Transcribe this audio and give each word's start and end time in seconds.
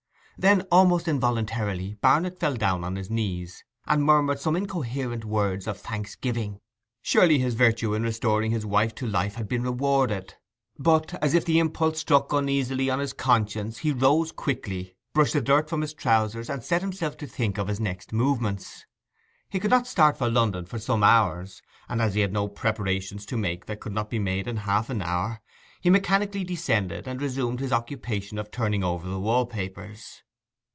Then, 0.37 0.61
almost 0.71 1.07
involuntarily, 1.07 1.97
Barnet 2.01 2.39
fell 2.39 2.55
down 2.55 2.83
on 2.83 2.95
his 2.95 3.11
knees 3.11 3.63
and 3.85 4.03
murmured 4.03 4.39
some 4.39 4.55
incoherent 4.55 5.23
words 5.23 5.67
of 5.67 5.79
thanksgiving. 5.79 6.59
Surely 7.03 7.37
his 7.37 7.53
virtue 7.53 7.93
in 7.93 8.01
restoring 8.01 8.49
his 8.49 8.65
wife 8.65 8.95
to 8.95 9.05
life 9.07 9.35
had 9.35 9.47
been 9.47 9.61
rewarded! 9.61 10.33
But, 10.79 11.13
as 11.23 11.35
if 11.35 11.45
the 11.45 11.59
impulse 11.59 11.99
struck 11.99 12.33
uneasily 12.33 12.89
on 12.89 12.97
his 12.97 13.13
conscience, 13.13 13.77
he 13.77 13.93
quickly 14.35 14.83
rose, 14.83 14.93
brushed 15.13 15.33
the 15.33 15.41
dust 15.41 15.69
from 15.69 15.81
his 15.81 15.93
trousers 15.93 16.49
and 16.49 16.63
set 16.63 16.81
himself 16.81 17.17
to 17.17 17.27
think 17.27 17.59
of 17.59 17.67
his 17.67 17.79
next 17.79 18.11
movements. 18.11 18.87
He 19.47 19.59
could 19.59 19.69
not 19.69 19.85
start 19.85 20.17
for 20.17 20.27
London 20.27 20.65
for 20.65 20.79
some 20.79 21.03
hours; 21.03 21.61
and 21.87 22.01
as 22.01 22.15
he 22.15 22.21
had 22.21 22.33
no 22.33 22.47
preparations 22.47 23.27
to 23.27 23.37
make 23.37 23.67
that 23.67 23.79
could 23.79 23.93
not 23.93 24.09
be 24.09 24.17
made 24.17 24.47
in 24.47 24.57
half 24.57 24.89
an 24.89 25.03
hour, 25.03 25.39
he 25.81 25.91
mechanically 25.91 26.43
descended 26.43 27.07
and 27.07 27.21
resumed 27.21 27.59
his 27.59 27.71
occupation 27.71 28.39
of 28.39 28.49
turning 28.49 28.83
over 28.83 29.07
the 29.07 29.19
wall 29.19 29.45
papers. 29.45 30.23